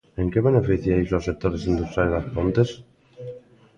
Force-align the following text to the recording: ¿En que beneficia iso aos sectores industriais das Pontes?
¿En 0.21 0.27
que 0.31 0.45
beneficia 0.47 1.01
iso 1.03 1.13
aos 1.15 1.27
sectores 1.29 1.67
industriais 1.71 2.13
das 2.15 2.29
Pontes? 2.35 2.69